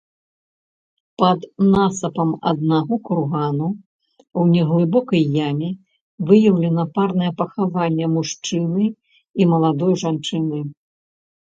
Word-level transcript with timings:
Пад 1.23 1.39
насыпам 1.73 2.31
аднаго 2.51 2.95
кургана 3.09 3.67
ў 3.73 4.41
неглыбокай 4.55 5.23
яме 5.49 5.69
выяўлена 6.31 6.89
парнае 6.97 7.31
пахаванне 7.45 8.05
мужчыны 8.17 8.91
і 9.39 9.43
маладой 9.55 9.93
жанчыны. 10.07 10.69